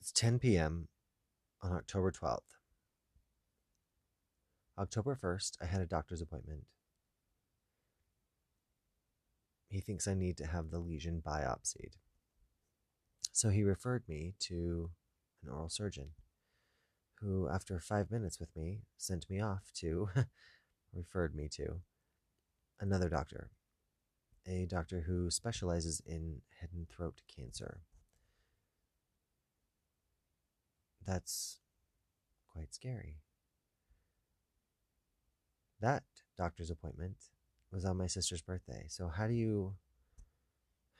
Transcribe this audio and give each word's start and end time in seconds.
It's 0.00 0.12
10 0.12 0.38
p.m. 0.38 0.86
on 1.60 1.72
October 1.72 2.12
12th. 2.12 2.54
October 4.78 5.18
1st, 5.20 5.56
I 5.60 5.66
had 5.66 5.80
a 5.80 5.86
doctor's 5.86 6.22
appointment. 6.22 6.66
He 9.68 9.80
thinks 9.80 10.06
I 10.06 10.14
need 10.14 10.36
to 10.36 10.46
have 10.46 10.70
the 10.70 10.78
lesion 10.78 11.20
biopsied. 11.20 11.94
So 13.32 13.48
he 13.48 13.64
referred 13.64 14.04
me 14.08 14.34
to 14.38 14.90
an 15.42 15.50
oral 15.50 15.68
surgeon 15.68 16.10
who, 17.20 17.48
after 17.48 17.80
five 17.80 18.08
minutes 18.12 18.38
with 18.38 18.54
me, 18.54 18.82
sent 18.96 19.28
me 19.28 19.40
off 19.40 19.72
to, 19.78 20.10
referred 20.94 21.34
me 21.34 21.48
to 21.54 21.80
another 22.78 23.08
doctor, 23.08 23.50
a 24.46 24.64
doctor 24.64 25.00
who 25.08 25.28
specializes 25.28 26.00
in 26.06 26.42
head 26.60 26.70
and 26.72 26.88
throat 26.88 27.22
cancer. 27.26 27.80
That's 31.08 31.60
quite 32.52 32.74
scary. 32.74 33.22
That 35.80 36.02
doctor's 36.36 36.68
appointment 36.68 37.16
was 37.72 37.86
on 37.86 37.96
my 37.96 38.06
sister's 38.06 38.42
birthday. 38.42 38.84
So 38.88 39.08
how 39.08 39.26
do 39.26 39.32
you 39.32 39.74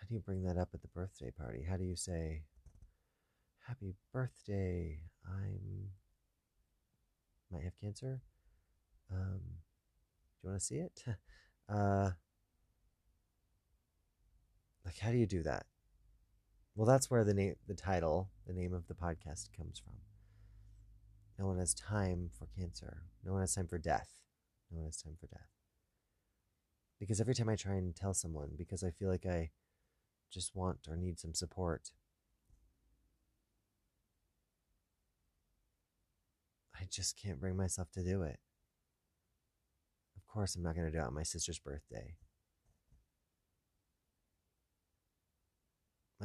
how 0.00 0.06
do 0.08 0.14
you 0.14 0.20
bring 0.20 0.44
that 0.44 0.56
up 0.56 0.70
at 0.72 0.80
the 0.80 0.88
birthday 0.88 1.30
party? 1.30 1.66
How 1.68 1.76
do 1.76 1.84
you 1.84 1.94
say 1.94 2.44
happy 3.66 3.96
birthday? 4.10 5.00
I'm 5.26 5.90
might 7.52 7.64
have 7.64 7.78
cancer. 7.78 8.22
Um, 9.12 9.40
do 9.42 10.38
you 10.42 10.48
want 10.48 10.58
to 10.58 10.64
see 10.64 10.76
it? 10.76 11.04
uh, 11.68 12.12
like 14.86 14.98
how 15.00 15.10
do 15.10 15.18
you 15.18 15.26
do 15.26 15.42
that? 15.42 15.66
Well, 16.78 16.86
that's 16.86 17.10
where 17.10 17.24
the 17.24 17.34
name, 17.34 17.56
the 17.66 17.74
title, 17.74 18.30
the 18.46 18.52
name 18.52 18.72
of 18.72 18.86
the 18.86 18.94
podcast 18.94 19.48
comes 19.56 19.80
from. 19.80 19.94
No 21.36 21.44
one 21.44 21.58
has 21.58 21.74
time 21.74 22.30
for 22.38 22.46
cancer. 22.56 23.02
No 23.24 23.32
one 23.32 23.40
has 23.40 23.52
time 23.52 23.66
for 23.66 23.78
death. 23.78 24.20
No 24.70 24.76
one 24.76 24.86
has 24.86 25.02
time 25.02 25.16
for 25.18 25.26
death. 25.26 25.50
Because 27.00 27.20
every 27.20 27.34
time 27.34 27.48
I 27.48 27.56
try 27.56 27.74
and 27.74 27.96
tell 27.96 28.14
someone, 28.14 28.50
because 28.56 28.84
I 28.84 28.92
feel 28.92 29.08
like 29.08 29.26
I 29.26 29.50
just 30.30 30.54
want 30.54 30.86
or 30.88 30.94
need 30.94 31.18
some 31.18 31.34
support, 31.34 31.90
I 36.76 36.84
just 36.88 37.20
can't 37.20 37.40
bring 37.40 37.56
myself 37.56 37.90
to 37.94 38.04
do 38.04 38.22
it. 38.22 38.38
Of 40.16 40.28
course, 40.32 40.54
I'm 40.54 40.62
not 40.62 40.76
going 40.76 40.86
to 40.86 40.92
do 40.92 40.98
it 40.98 41.06
on 41.08 41.12
my 41.14 41.24
sister's 41.24 41.58
birthday. 41.58 42.14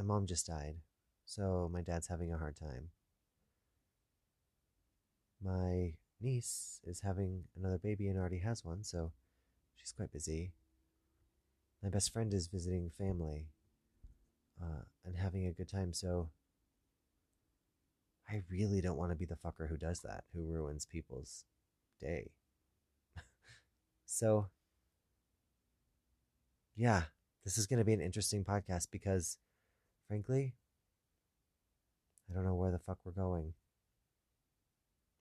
My 0.03 0.15
mom 0.15 0.25
just 0.25 0.47
died, 0.47 0.75
so 1.23 1.69
my 1.71 1.81
dad's 1.81 2.07
having 2.07 2.33
a 2.33 2.37
hard 2.37 2.57
time. 2.57 2.89
My 5.41 5.93
niece 6.19 6.81
is 6.83 6.99
having 6.99 7.43
another 7.55 7.77
baby 7.77 8.09
and 8.09 8.19
already 8.19 8.39
has 8.39 8.65
one, 8.65 8.83
so 8.83 9.13
she's 9.77 9.93
quite 9.93 10.11
busy. 10.11 10.51
My 11.81 11.87
best 11.87 12.11
friend 12.11 12.33
is 12.33 12.47
visiting 12.47 12.89
family 12.89 13.47
uh, 14.61 14.83
and 15.05 15.15
having 15.15 15.45
a 15.45 15.53
good 15.53 15.69
time, 15.69 15.93
so 15.93 16.31
I 18.29 18.41
really 18.51 18.81
don't 18.81 18.97
want 18.97 19.13
to 19.13 19.17
be 19.17 19.25
the 19.25 19.35
fucker 19.37 19.69
who 19.69 19.77
does 19.77 20.01
that, 20.01 20.25
who 20.33 20.43
ruins 20.43 20.85
people's 20.85 21.45
day. 22.01 22.31
so, 24.05 24.49
yeah, 26.75 27.03
this 27.45 27.57
is 27.57 27.67
going 27.67 27.79
to 27.79 27.85
be 27.85 27.93
an 27.93 28.01
interesting 28.01 28.43
podcast 28.43 28.89
because, 28.91 29.37
frankly, 30.13 30.53
I 32.29 32.35
don't 32.35 32.45
know 32.45 32.53
where 32.53 32.69
the 32.69 32.77
fuck 32.77 32.99
we're 33.03 33.11
going. 33.11 33.55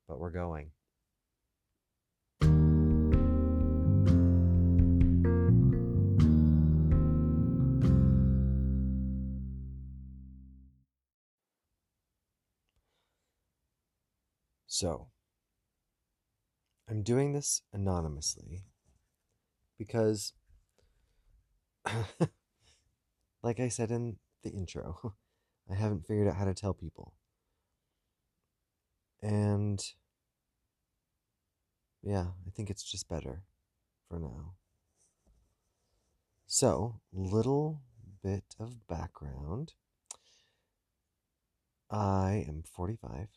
But 0.07 0.21
we're 0.21 0.29
going. 0.29 0.73
So, 14.67 15.09
I'm 16.87 17.03
doing 17.03 17.33
this 17.33 17.63
anonymously 17.73 18.65
because, 19.79 20.35
like 23.43 23.59
I 23.59 23.69
said 23.69 23.91
in 23.91 24.19
the 24.43 24.51
intro, 24.51 25.15
I 25.71 25.75
haven't 25.75 26.07
figured 26.07 26.29
out 26.29 26.37
how 26.37 26.45
to 26.45 26.55
tell 26.55 26.75
people. 26.75 27.15
And 29.23 29.81
yeah, 32.03 32.27
I 32.47 32.51
think 32.51 32.71
it's 32.71 32.83
just 32.83 33.09
better 33.09 33.43
for 34.09 34.19
now. 34.19 34.55
So, 36.47 37.01
little 37.13 37.81
bit 38.23 38.57
of 38.59 38.87
background. 38.87 39.75
I 41.91 42.45
am 42.49 42.63
45. 42.65 43.29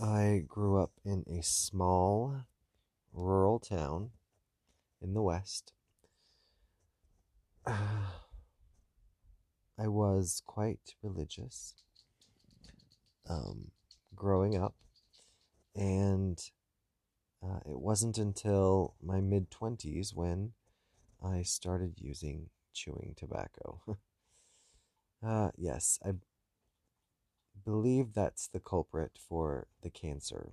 I 0.00 0.42
grew 0.46 0.80
up 0.80 0.92
in 1.04 1.24
a 1.26 1.42
small 1.42 2.44
rural 3.12 3.58
town 3.58 4.10
in 5.00 5.14
the 5.14 5.22
West. 5.22 5.72
I 9.78 9.88
was 9.88 10.42
quite 10.46 10.94
religious 11.02 11.74
um, 13.28 13.72
growing 14.14 14.56
up, 14.56 14.74
and 15.74 16.40
uh, 17.42 17.60
it 17.68 17.80
wasn't 17.80 18.18
until 18.18 18.94
my 19.02 19.20
mid 19.20 19.50
20s 19.50 20.14
when 20.14 20.52
I 21.22 21.42
started 21.42 21.94
using 21.98 22.50
chewing 22.72 23.14
tobacco. 23.16 23.80
uh, 25.26 25.50
yes, 25.56 25.98
I 26.04 26.12
believe 27.64 28.14
that's 28.14 28.46
the 28.46 28.60
culprit 28.60 29.18
for 29.28 29.66
the 29.82 29.90
cancer. 29.90 30.52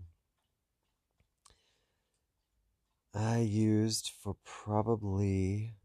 I 3.13 3.39
used 3.39 4.09
for 4.09 4.35
probably, 4.43 5.75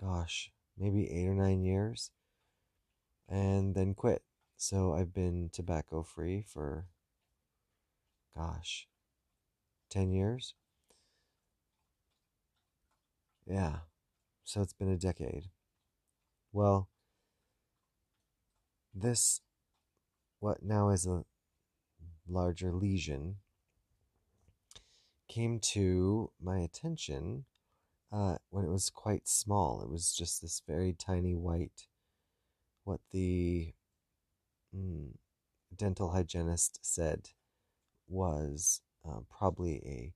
gosh, 0.00 0.50
maybe 0.76 1.10
eight 1.10 1.26
or 1.26 1.34
nine 1.34 1.62
years 1.62 2.10
and 3.28 3.74
then 3.74 3.94
quit. 3.94 4.22
So 4.56 4.92
I've 4.92 5.12
been 5.12 5.50
tobacco 5.52 6.02
free 6.02 6.42
for, 6.42 6.86
gosh, 8.36 8.88
10 9.90 10.10
years. 10.12 10.54
Yeah, 13.46 13.78
so 14.44 14.60
it's 14.62 14.72
been 14.72 14.90
a 14.90 14.96
decade. 14.96 15.50
Well, 16.52 16.88
this 18.94 19.40
what 20.40 20.62
now 20.62 20.90
is 20.90 21.06
a 21.06 21.24
larger 22.28 22.72
lesion 22.72 23.36
came 25.28 25.58
to 25.60 26.30
my 26.40 26.58
attention 26.58 27.44
uh, 28.12 28.36
when 28.50 28.64
it 28.64 28.70
was 28.70 28.90
quite 28.90 29.28
small. 29.28 29.82
It 29.82 29.90
was 29.90 30.12
just 30.12 30.40
this 30.40 30.62
very 30.66 30.92
tiny 30.92 31.34
white, 31.34 31.86
what 32.84 33.00
the 33.10 33.74
mm, 34.74 35.10
dental 35.74 36.10
hygienist 36.10 36.78
said 36.82 37.30
was 38.08 38.80
uh, 39.06 39.20
probably 39.28 40.14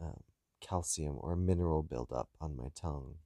a 0.00 0.04
um, 0.04 0.22
calcium 0.60 1.16
or 1.20 1.36
mineral 1.36 1.82
buildup 1.82 2.28
on 2.40 2.56
my 2.56 2.68
tongue. 2.74 3.16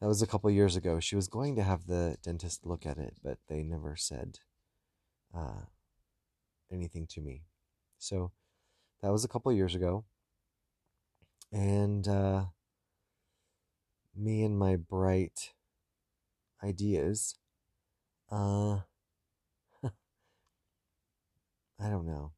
That 0.00 0.06
was 0.06 0.22
a 0.22 0.26
couple 0.26 0.50
years 0.50 0.76
ago. 0.76 1.00
She 1.00 1.16
was 1.16 1.26
going 1.26 1.56
to 1.56 1.64
have 1.64 1.86
the 1.86 2.16
dentist 2.22 2.64
look 2.64 2.86
at 2.86 2.98
it, 2.98 3.14
but 3.22 3.38
they 3.48 3.62
never 3.62 3.96
said 3.96 4.38
uh, 5.36 5.66
anything 6.70 7.06
to 7.08 7.20
me. 7.20 7.42
So 7.98 8.30
that 9.02 9.10
was 9.10 9.24
a 9.24 9.28
couple 9.28 9.52
years 9.52 9.74
ago. 9.74 10.04
And 11.52 12.06
uh, 12.06 12.44
me 14.14 14.42
and 14.42 14.58
my 14.58 14.76
bright 14.76 15.54
ideas, 16.62 17.34
uh, 18.30 18.80
I 19.84 19.90
don't 21.88 22.06
know, 22.06 22.32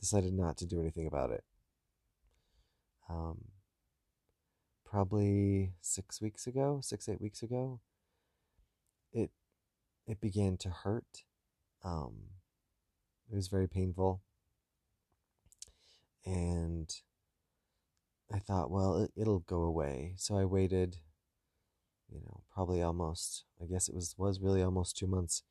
decided 0.00 0.32
not 0.32 0.56
to 0.58 0.66
do 0.66 0.80
anything 0.80 1.06
about 1.06 1.30
it. 1.30 1.44
Um, 3.08 3.38
probably 4.84 5.72
six 5.80 6.20
weeks 6.20 6.46
ago, 6.46 6.80
six, 6.82 7.08
eight 7.08 7.20
weeks 7.20 7.42
ago, 7.42 7.80
it 9.12 9.30
it 10.06 10.20
began 10.20 10.56
to 10.58 10.70
hurt. 10.70 11.24
Um, 11.84 12.14
it 13.30 13.36
was 13.36 13.48
very 13.48 13.68
painful. 13.68 14.22
And 16.24 16.94
I 18.32 18.38
thought, 18.38 18.70
well, 18.70 19.02
it, 19.02 19.12
it'll 19.16 19.40
go 19.40 19.62
away. 19.62 20.14
So 20.16 20.36
I 20.36 20.44
waited 20.44 20.98
you 22.10 22.20
know, 22.20 22.40
probably 22.52 22.82
almost, 22.82 23.44
I 23.62 23.66
guess 23.66 23.88
it 23.88 23.94
was, 23.94 24.14
was 24.16 24.40
really 24.40 24.62
almost 24.62 24.96
two 24.96 25.06
months 25.06 25.42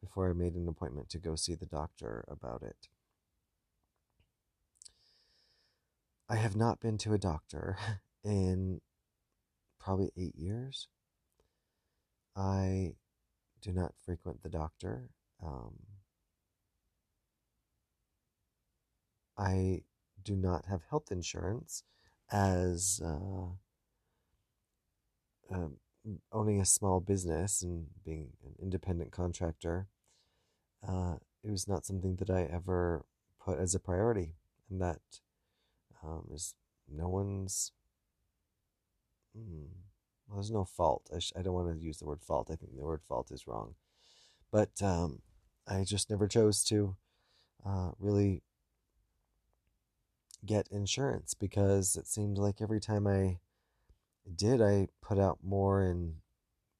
before 0.00 0.30
I 0.30 0.32
made 0.32 0.54
an 0.54 0.68
appointment 0.68 1.08
to 1.10 1.18
go 1.18 1.34
see 1.34 1.54
the 1.54 1.66
doctor 1.66 2.24
about 2.28 2.62
it. 2.62 2.88
I 6.28 6.36
have 6.36 6.54
not 6.54 6.80
been 6.80 6.98
to 6.98 7.14
a 7.14 7.18
doctor 7.18 7.78
in 8.24 8.80
probably 9.80 10.12
eight 10.16 10.36
years. 10.36 10.88
I 12.36 12.94
do 13.60 13.72
not 13.72 13.94
frequent 14.04 14.42
the 14.42 14.50
doctor. 14.50 15.08
Um, 15.42 15.74
I 19.38 19.84
do 20.24 20.36
not 20.36 20.66
have 20.66 20.82
health 20.90 21.10
insurance 21.10 21.84
as 22.30 23.00
uh, 23.04 23.48
um, 25.50 25.76
owning 26.32 26.60
a 26.60 26.64
small 26.64 27.00
business 27.00 27.62
and 27.62 27.86
being 28.04 28.30
an 28.44 28.54
independent 28.60 29.12
contractor. 29.12 29.88
Uh, 30.86 31.16
it 31.44 31.50
was 31.50 31.68
not 31.68 31.86
something 31.86 32.16
that 32.16 32.30
I 32.30 32.42
ever 32.44 33.04
put 33.40 33.58
as 33.58 33.74
a 33.74 33.80
priority, 33.80 34.34
and 34.70 34.80
that 34.80 35.00
um, 36.02 36.26
is 36.32 36.54
no 36.88 37.08
one's. 37.08 37.72
Mm, 39.36 39.68
well, 40.26 40.36
there's 40.36 40.50
no 40.50 40.64
fault. 40.64 41.08
I, 41.14 41.18
sh- 41.18 41.32
I 41.36 41.42
don't 41.42 41.54
want 41.54 41.68
to 41.78 41.84
use 41.84 41.98
the 41.98 42.06
word 42.06 42.22
fault. 42.22 42.50
I 42.50 42.56
think 42.56 42.74
the 42.76 42.84
word 42.84 43.02
fault 43.08 43.30
is 43.30 43.46
wrong, 43.46 43.74
but 44.52 44.82
um, 44.82 45.22
I 45.66 45.84
just 45.84 46.10
never 46.10 46.28
chose 46.28 46.64
to 46.64 46.96
uh, 47.66 47.92
really 47.98 48.42
get 50.44 50.68
insurance 50.70 51.34
because 51.34 51.96
it 51.96 52.06
seemed 52.06 52.38
like 52.38 52.60
every 52.60 52.80
time 52.80 53.06
I 53.06 53.38
did, 54.34 54.60
I 54.60 54.88
put 55.02 55.18
out 55.18 55.38
more 55.42 55.82
in 55.82 56.16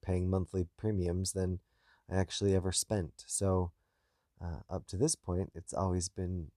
paying 0.03 0.29
monthly 0.29 0.67
premiums 0.77 1.33
than 1.33 1.59
I 2.09 2.15
actually 2.15 2.55
ever 2.55 2.71
spent. 2.71 3.23
So, 3.27 3.71
uh, 4.41 4.61
up 4.69 4.87
to 4.87 4.97
this 4.97 5.15
point, 5.15 5.51
it's 5.53 5.73
always 5.73 6.09
been 6.09 6.51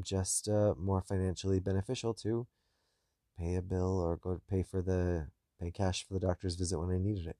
just 0.00 0.48
uh, 0.48 0.74
more 0.78 1.02
financially 1.02 1.58
beneficial 1.58 2.14
to 2.14 2.46
pay 3.38 3.54
a 3.56 3.62
bill 3.62 3.98
or 3.98 4.16
go 4.16 4.34
to 4.34 4.40
pay 4.48 4.62
for 4.62 4.80
the 4.80 5.28
pay 5.60 5.70
cash 5.70 6.06
for 6.06 6.14
the 6.14 6.20
doctor's 6.20 6.54
visit 6.54 6.78
when 6.78 6.94
I 6.94 6.98
needed 6.98 7.26
it. 7.26 7.36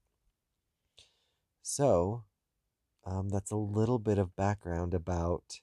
So, 1.61 2.23
um, 3.05 3.29
that's 3.29 3.51
a 3.51 3.55
little 3.55 3.99
bit 3.99 4.17
of 4.17 4.35
background 4.35 4.93
about 4.93 5.61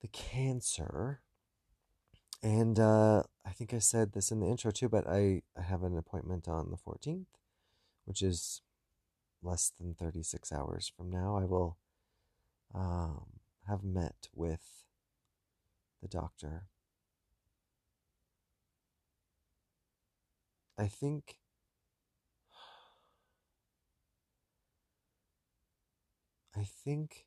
the 0.00 0.08
cancer 0.08 1.20
and 2.42 2.78
uh, 2.78 3.22
I 3.46 3.50
think 3.50 3.72
I 3.72 3.78
said 3.78 4.12
this 4.12 4.30
in 4.30 4.40
the 4.40 4.48
intro 4.48 4.70
too, 4.70 4.88
but 4.88 5.06
I, 5.06 5.42
I 5.56 5.62
have 5.62 5.82
an 5.82 5.96
appointment 5.96 6.48
on 6.48 6.70
the 6.70 6.76
14th, 6.76 7.26
which 8.04 8.22
is 8.22 8.62
less 9.42 9.72
than 9.78 9.94
36 9.94 10.52
hours 10.52 10.90
from 10.96 11.10
now. 11.10 11.36
I 11.36 11.44
will 11.44 11.78
um, 12.74 13.40
have 13.68 13.84
met 13.84 14.28
with 14.34 14.84
the 16.00 16.08
doctor. 16.08 16.66
I 20.78 20.88
think 20.88 21.36
I 26.56 26.64
think 26.64 27.26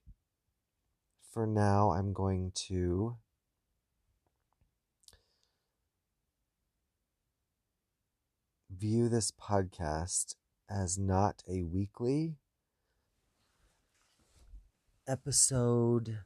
for 1.31 1.47
now 1.47 1.91
I'm 1.91 2.13
going 2.13 2.51
to 2.67 3.17
view 8.80 9.07
this 9.07 9.31
podcast 9.31 10.36
as 10.69 10.98
not 10.98 11.44
a 11.48 11.63
weekly 11.63 12.36
episode, 15.07 16.19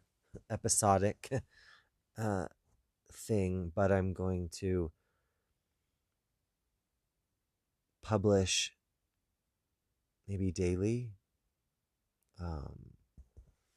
episodic 0.50 1.30
uh, 2.18 2.46
thing, 3.12 3.72
but 3.76 3.92
I'm 3.92 4.14
going 4.14 4.50
to 4.60 4.92
publish 8.02 8.74
maybe 10.28 10.52
daily. 10.52 11.12
Um, 12.42 12.94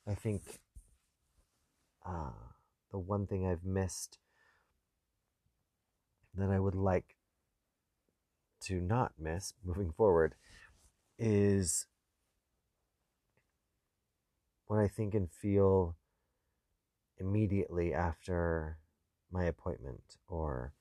I 0.06 0.14
think 0.14 0.60
uh, 2.06 2.30
the 2.90 2.98
one 2.98 3.26
thing 3.26 3.46
I've 3.46 3.64
missed 3.64 4.18
that 6.34 6.48
I 6.48 6.58
would 6.58 6.74
like 6.74 7.16
to 8.62 8.80
not 8.80 9.12
miss 9.18 9.54
moving 9.64 9.92
forward 9.92 10.34
is 11.18 11.86
what 14.66 14.78
I 14.78 14.88
think 14.88 15.14
and 15.14 15.30
feel 15.30 15.96
immediately 17.18 17.92
after 17.92 18.78
my 19.30 19.44
appointment 19.44 20.16
or 20.28 20.72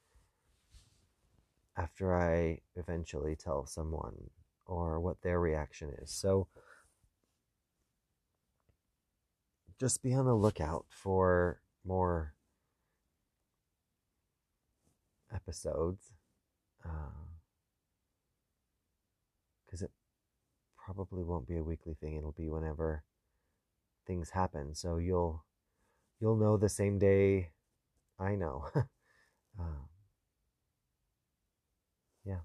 after 1.77 2.15
I 2.15 2.59
eventually 2.75 3.35
tell 3.35 3.65
someone 3.65 4.29
or 4.65 4.99
what 4.99 5.21
their 5.21 5.39
reaction 5.39 5.91
is. 6.01 6.11
So 6.11 6.47
just 9.79 10.03
be 10.03 10.13
on 10.13 10.25
the 10.25 10.35
lookout 10.35 10.85
for 10.89 11.59
more 11.83 12.35
episodes. 15.33 16.11
Uh, 16.85 17.21
because 19.65 19.81
it 19.83 19.91
probably 20.93 21.23
won't 21.23 21.47
be 21.47 21.57
a 21.57 21.63
weekly 21.63 21.95
thing. 21.95 22.15
It'll 22.15 22.31
be 22.33 22.49
whenever 22.49 23.03
things 24.05 24.29
happen. 24.31 24.75
So 24.75 24.97
you'll 24.97 25.45
you'll 26.19 26.37
know 26.37 26.57
the 26.57 26.69
same 26.69 26.99
day 26.99 27.51
I 28.19 28.35
know. 28.35 28.67
um, 29.59 29.89
yeah. 32.25 32.41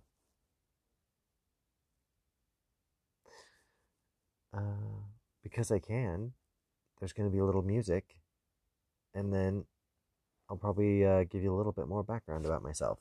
Uh, 4.52 4.60
because 5.42 5.70
I 5.70 5.78
can, 5.78 6.32
there's 7.00 7.12
going 7.12 7.28
to 7.28 7.32
be 7.32 7.38
a 7.40 7.44
little 7.44 7.62
music, 7.62 8.16
and 9.14 9.32
then 9.32 9.64
I'll 10.50 10.56
probably 10.58 11.04
uh, 11.04 11.24
give 11.24 11.42
you 11.42 11.54
a 11.54 11.58
little 11.58 11.72
bit 11.72 11.88
more 11.88 12.04
background 12.04 12.46
about 12.46 12.62
myself. 12.62 13.00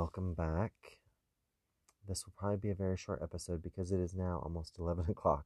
Welcome 0.00 0.32
back. 0.32 0.72
This 2.08 2.24
will 2.24 2.32
probably 2.34 2.56
be 2.56 2.70
a 2.70 2.74
very 2.74 2.96
short 2.96 3.20
episode 3.22 3.62
because 3.62 3.92
it 3.92 4.00
is 4.00 4.14
now 4.14 4.40
almost 4.42 4.76
11 4.78 5.04
o'clock 5.10 5.44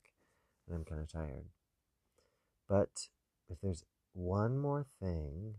and 0.69 0.77
I'm 0.77 0.85
kind 0.85 1.01
of 1.01 1.11
tired. 1.11 1.47
But 2.69 3.09
if 3.49 3.61
there's 3.61 3.83
one 4.13 4.57
more 4.57 4.87
thing 5.01 5.55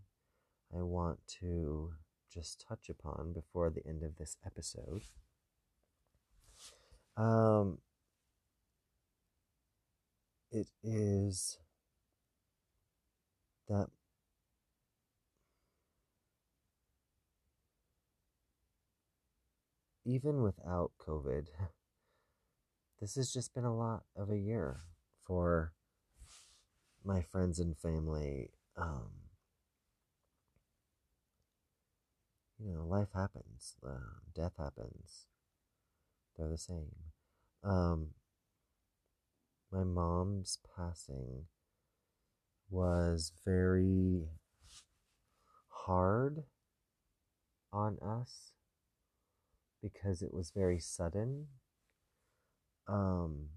I 0.73 0.81
want 0.81 1.19
to 1.41 1.91
just 2.33 2.63
touch 2.65 2.87
upon 2.87 3.33
before 3.33 3.69
the 3.69 3.85
end 3.85 4.01
of 4.01 4.15
this 4.15 4.37
episode, 4.45 5.03
um, 7.17 7.79
it 10.53 10.69
is 10.81 11.57
that 13.67 13.87
even 20.05 20.43
without 20.43 20.91
COVID, 20.99 21.47
this 23.01 23.15
has 23.15 23.33
just 23.33 23.53
been 23.53 23.65
a 23.65 23.75
lot 23.75 24.03
of 24.15 24.29
a 24.29 24.37
year 24.37 24.81
for 25.25 25.73
my 27.03 27.21
friends 27.21 27.59
and 27.59 27.75
family. 27.75 28.51
Um, 28.77 29.09
you 32.59 32.73
know, 32.73 32.85
life 32.85 33.09
happens, 33.13 33.75
uh, 33.85 34.19
death 34.33 34.53
happens. 34.57 35.25
They're 36.37 36.49
the 36.49 36.57
same. 36.57 36.95
Um, 37.63 38.09
my 39.71 39.83
mom's 39.83 40.59
passing 40.75 41.45
was 42.69 43.31
very 43.45 44.27
hard 45.69 46.43
on 47.71 47.97
us 48.01 48.54
because 49.85 50.23
it 50.23 50.33
was 50.33 50.49
very 50.49 50.79
sudden. 50.79 51.47
Um, 52.87 53.49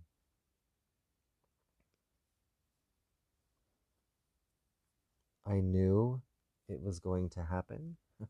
I 5.45 5.59
knew 5.61 6.23
it 6.69 6.81
was 6.81 7.01
going 7.01 7.29
to 7.31 7.43
happen. 7.45 7.97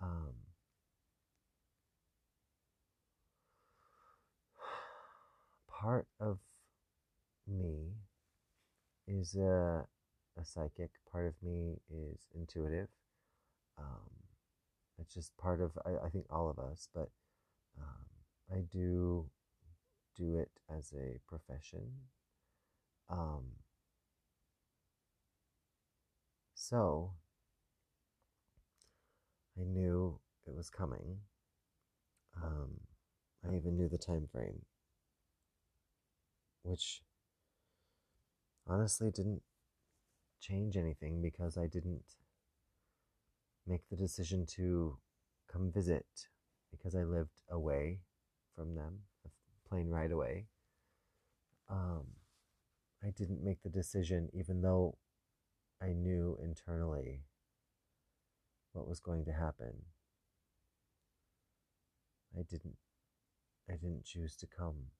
um, 0.00 0.34
part 5.68 6.06
of 6.18 6.38
me 7.46 7.92
is 9.06 9.34
a, 9.34 9.84
a 10.38 10.44
psychic, 10.44 10.90
part 11.10 11.26
of 11.26 11.34
me 11.42 11.76
is 11.90 12.26
intuitive. 12.34 12.88
Um, 13.78 14.10
it's 15.00 15.14
just 15.14 15.36
part 15.36 15.60
of, 15.60 15.72
I, 15.84 16.06
I 16.06 16.10
think, 16.10 16.26
all 16.30 16.50
of 16.50 16.58
us, 16.58 16.88
but 16.94 17.08
um, 17.78 18.06
I 18.52 18.60
do 18.70 19.30
do 20.16 20.36
it 20.36 20.50
as 20.68 20.92
a 20.92 21.18
profession. 21.26 21.90
Um, 23.08 23.44
so 26.54 27.12
I 29.58 29.64
knew 29.64 30.20
it 30.46 30.54
was 30.54 30.70
coming. 30.70 31.18
Um, 32.42 32.80
I 33.48 33.54
even 33.56 33.76
knew 33.76 33.88
the 33.88 33.98
time 33.98 34.28
frame, 34.30 34.62
which 36.62 37.02
honestly 38.66 39.10
didn't 39.10 39.42
change 40.40 40.76
anything 40.76 41.20
because 41.20 41.56
I 41.56 41.66
didn't 41.66 42.04
make 43.66 43.88
the 43.88 43.96
decision 43.96 44.46
to 44.56 44.98
come 45.50 45.70
visit 45.72 46.06
because 46.70 46.94
I 46.94 47.04
lived 47.04 47.42
away 47.50 48.00
from 48.54 48.74
them, 48.74 49.00
a 49.24 49.68
plane 49.68 49.88
ride 49.88 50.12
away. 50.12 50.46
Um, 51.68 52.04
I 53.02 53.10
didn't 53.10 53.44
make 53.44 53.62
the 53.62 53.70
decision, 53.70 54.28
even 54.32 54.60
though 54.60 54.98
I 55.82 55.92
knew 55.92 56.36
internally 56.42 57.22
what 58.72 58.88
was 58.88 59.00
going 59.00 59.24
to 59.24 59.32
happen. 59.32 59.72
I 62.38 62.42
didn't 62.42 62.76
I 63.68 63.74
didn't 63.74 64.04
choose 64.04 64.36
to 64.36 64.46
come. 64.46 64.90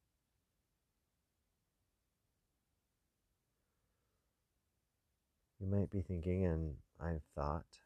You 5.58 5.66
might 5.66 5.90
be 5.90 6.00
thinking, 6.00 6.46
and 6.46 6.76
I've 7.00 7.24
thought, 7.34 7.79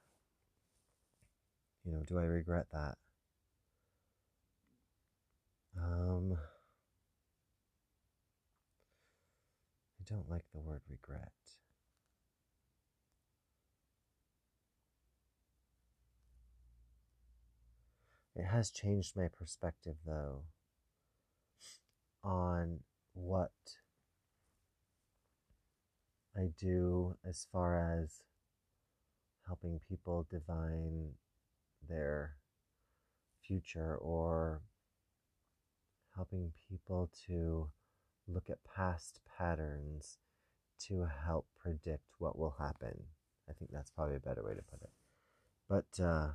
you 1.84 1.92
know, 1.92 2.02
do 2.06 2.18
I 2.18 2.24
regret 2.24 2.66
that? 2.72 2.94
Um, 5.76 6.36
I 10.00 10.04
don't 10.08 10.30
like 10.30 10.44
the 10.52 10.60
word 10.60 10.82
regret. 10.88 11.32
It 18.36 18.44
has 18.44 18.70
changed 18.70 19.16
my 19.16 19.28
perspective, 19.28 19.96
though, 20.04 20.42
on 22.22 22.80
what 23.12 23.52
I 26.36 26.48
do 26.58 27.16
as 27.24 27.46
far 27.52 27.76
as 27.76 28.22
helping 29.46 29.78
people 29.88 30.26
divine 30.28 31.10
their 31.88 32.36
future 33.46 33.96
or 33.96 34.62
helping 36.14 36.52
people 36.68 37.10
to 37.26 37.68
look 38.26 38.48
at 38.48 38.58
past 38.64 39.20
patterns 39.38 40.18
to 40.78 41.06
help 41.26 41.46
predict 41.60 42.04
what 42.18 42.38
will 42.38 42.56
happen. 42.58 43.04
I 43.48 43.52
think 43.52 43.70
that's 43.72 43.90
probably 43.90 44.16
a 44.16 44.20
better 44.20 44.42
way 44.42 44.54
to 44.54 44.62
put 44.62 44.80
it. 44.82 44.90
But 45.68 46.02
uh, 46.02 46.32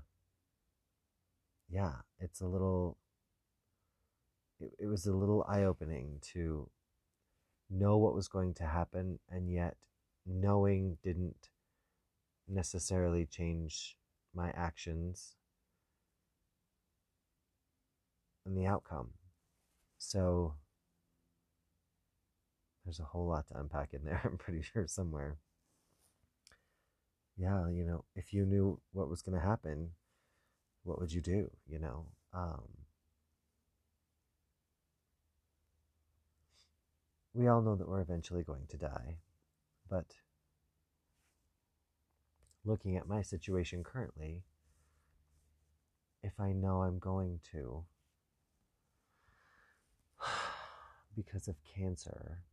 yeah, 1.69 1.93
it's 2.19 2.41
a 2.41 2.47
little, 2.47 2.97
it, 4.59 4.73
it 4.79 4.87
was 4.87 5.05
a 5.05 5.13
little 5.13 5.45
eye 5.47 5.63
opening 5.63 6.19
to 6.33 6.69
know 7.69 7.97
what 7.97 8.15
was 8.15 8.27
going 8.27 8.53
to 8.55 8.65
happen, 8.65 9.19
and 9.29 9.51
yet 9.51 9.77
knowing 10.25 10.97
didn't 11.03 11.49
necessarily 12.47 13.25
change 13.25 13.95
my 14.33 14.51
actions 14.51 15.35
and 18.49 18.57
the 18.57 18.65
outcome. 18.65 19.11
So 19.97 20.55
there's 22.83 22.99
a 22.99 23.03
whole 23.03 23.27
lot 23.27 23.47
to 23.47 23.59
unpack 23.59 23.93
in 23.93 24.03
there, 24.03 24.21
I'm 24.25 24.37
pretty 24.37 24.61
sure 24.61 24.87
somewhere. 24.87 25.37
Yeah, 27.37 27.69
you 27.69 27.85
know, 27.85 28.03
if 28.15 28.33
you 28.33 28.45
knew 28.45 28.81
what 28.91 29.09
was 29.09 29.21
going 29.21 29.39
to 29.39 29.45
happen, 29.45 29.91
what 30.83 30.99
would 30.99 31.13
you 31.13 31.21
do, 31.21 31.51
you 31.67 31.79
know? 31.79 32.07
Um, 32.33 32.63
we 37.33 37.47
all 37.47 37.61
know 37.61 37.75
that 37.75 37.87
we're 37.87 38.01
eventually 38.01 38.43
going 38.43 38.65
to 38.69 38.77
die, 38.77 39.19
but 39.89 40.15
looking 42.65 42.97
at 42.97 43.07
my 43.07 43.21
situation 43.21 43.83
currently, 43.83 44.43
if 46.21 46.39
I 46.39 46.51
know 46.51 46.81
I'm 46.81 46.99
going 46.99 47.39
to, 47.51 47.85
because 51.23 51.47
of 51.47 51.55
cancer, 51.75 52.43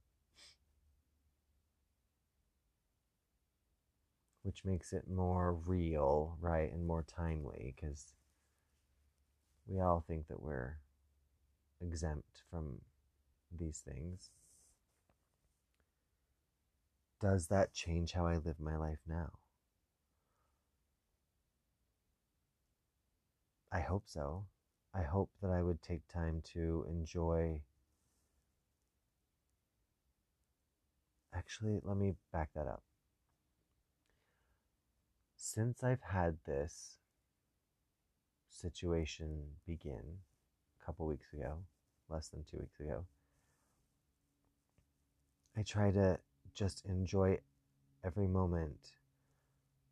which 4.42 4.64
makes 4.64 4.92
it 4.92 5.08
more 5.08 5.52
real, 5.54 6.37
right, 6.40 6.73
and 6.73 6.87
more 6.87 7.04
timely 7.04 7.75
because 7.76 8.14
we 9.68 9.80
all 9.80 10.04
think 10.06 10.26
that 10.28 10.42
we're 10.42 10.78
exempt 11.80 12.42
from 12.50 12.80
these 13.56 13.78
things. 13.78 14.30
Does 17.20 17.46
that 17.49 17.73
change 17.73 18.12
how 18.12 18.26
I 18.26 18.37
live 18.37 18.58
my 18.58 18.76
life 18.76 18.99
now? 19.06 19.30
I 23.70 23.80
hope 23.80 24.04
so. 24.06 24.46
I 24.94 25.02
hope 25.02 25.30
that 25.40 25.50
I 25.50 25.62
would 25.62 25.82
take 25.82 26.06
time 26.08 26.42
to 26.54 26.85
enjoy. 26.88 27.61
Actually, 31.36 31.80
let 31.84 31.98
me 31.98 32.14
back 32.32 32.48
that 32.54 32.66
up. 32.66 32.82
Since 35.36 35.84
I've 35.84 36.00
had 36.00 36.38
this 36.46 36.96
situation 38.48 39.42
begin 39.66 40.02
a 40.80 40.84
couple 40.84 41.06
weeks 41.06 41.32
ago, 41.34 41.58
less 42.08 42.28
than 42.28 42.44
two 42.50 42.56
weeks 42.58 42.80
ago, 42.80 43.04
I 45.56 45.62
try 45.62 45.90
to 45.90 46.18
just 46.54 46.86
enjoy 46.86 47.38
every 48.02 48.26
moment 48.26 48.92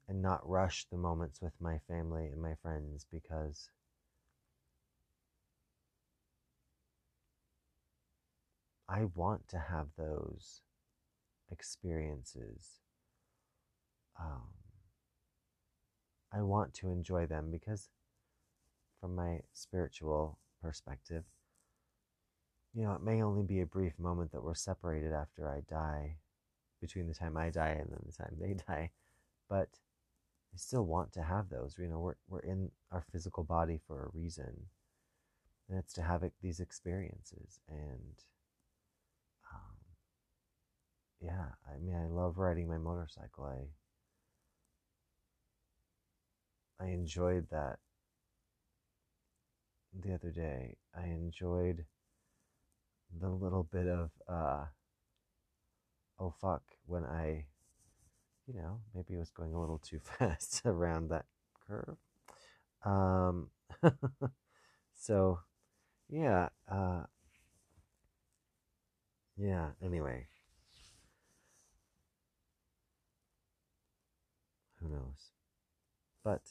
and 0.08 0.22
not 0.22 0.48
rush 0.48 0.86
the 0.90 0.96
moments 0.96 1.42
with 1.42 1.52
my 1.60 1.78
family 1.88 2.26
and 2.26 2.40
my 2.40 2.54
friends 2.62 3.04
because 3.10 3.68
I 8.88 9.04
want 9.14 9.48
to 9.48 9.58
have 9.58 9.88
those 9.96 10.62
experiences. 11.50 12.80
Um, 14.18 14.48
I 16.32 16.42
want 16.42 16.74
to 16.74 16.90
enjoy 16.90 17.26
them 17.26 17.50
because, 17.50 17.88
from 19.00 19.14
my 19.14 19.40
spiritual 19.52 20.38
perspective, 20.62 21.24
you 22.74 22.82
know, 22.82 22.92
it 22.92 23.02
may 23.02 23.22
only 23.22 23.42
be 23.42 23.60
a 23.60 23.66
brief 23.66 23.98
moment 23.98 24.32
that 24.32 24.42
we're 24.42 24.54
separated 24.54 25.12
after 25.12 25.48
I 25.48 25.60
die, 25.68 26.16
between 26.84 27.06
the 27.06 27.14
time 27.14 27.36
I 27.36 27.48
die 27.48 27.76
and 27.80 27.90
then 27.90 28.00
the 28.04 28.12
time 28.12 28.36
they 28.38 28.54
die, 28.68 28.90
but 29.48 29.68
I 30.52 30.56
still 30.56 30.84
want 30.84 31.12
to 31.14 31.22
have 31.22 31.48
those. 31.48 31.76
You 31.78 31.88
know, 31.88 31.98
we're 31.98 32.16
we're 32.28 32.40
in 32.40 32.70
our 32.92 33.04
physical 33.10 33.42
body 33.42 33.80
for 33.86 34.04
a 34.04 34.16
reason, 34.18 34.66
and 35.68 35.78
it's 35.78 35.92
to 35.94 36.02
have 36.02 36.22
it, 36.22 36.32
these 36.42 36.60
experiences. 36.60 37.58
And 37.68 38.14
yeah, 41.24 41.46
I 41.66 41.78
mean, 41.78 41.96
I 41.96 42.06
love 42.06 42.38
riding 42.38 42.68
my 42.68 42.78
motorcycle. 42.78 43.44
I 43.44 43.66
I 46.78 46.90
enjoyed 46.90 47.48
that 47.50 47.80
the 49.94 50.12
other 50.12 50.30
day. 50.30 50.76
I 50.94 51.06
enjoyed 51.06 51.86
the 53.18 53.30
little 53.30 53.62
bit 53.62 53.86
of 53.86 54.10
uh, 54.28 54.66
oh 56.18 56.30
fuck 56.40 56.62
when 56.86 57.04
I, 57.04 57.46
you 58.46 58.54
know, 58.54 58.80
maybe 58.94 59.16
was 59.16 59.30
going 59.30 59.54
a 59.54 59.60
little 59.60 59.78
too 59.78 60.00
fast 60.18 60.62
around 60.64 61.08
that 61.10 61.26
curve. 61.66 61.96
Um, 62.84 63.50
so, 64.94 65.40
yeah, 66.08 66.48
uh, 66.70 67.04
yeah. 69.36 69.70
Anyway, 69.82 70.26
who 74.84 74.94
knows? 74.94 75.30
But 76.22 76.42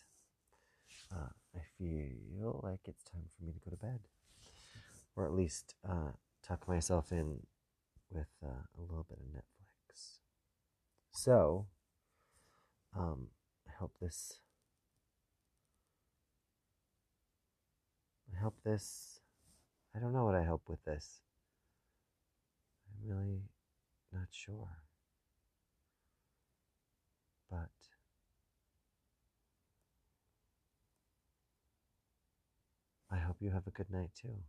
uh, 1.12 1.30
I 1.56 1.62
feel 1.78 2.60
like 2.64 2.80
it's 2.86 3.04
time 3.04 3.30
for 3.38 3.46
me 3.46 3.54
to 3.54 3.60
go 3.60 3.72
to 3.72 3.78
bed. 3.78 4.00
Or 5.16 5.26
at 5.26 5.34
least 5.34 5.76
uh, 5.88 6.14
tuck 6.46 6.68
myself 6.68 7.12
in 7.12 7.40
with 8.12 8.28
uh, 8.44 8.48
a 8.78 8.82
little 8.82 9.06
bit 9.08 9.20
of 9.20 9.26
Netflix. 9.26 10.18
So, 11.12 11.68
um, 12.98 13.28
I 13.68 13.72
hope 13.80 13.94
this. 14.02 14.40
I 18.36 18.42
hope 18.42 18.56
this. 18.64 19.20
I 19.96 20.00
don't 20.00 20.14
know 20.14 20.26
what 20.26 20.36
I 20.36 20.44
hope 20.44 20.64
with 20.68 20.84
this. 20.86 21.20
I'm 22.88 23.08
really 23.08 23.44
not 24.12 24.28
sure. 24.32 24.80
But 27.52 27.70
I 33.14 33.18
hope 33.20 33.38
you 33.40 33.52
have 33.52 33.68
a 33.68 33.72
good 33.72 33.90
night 33.92 34.10
too. 34.16 34.44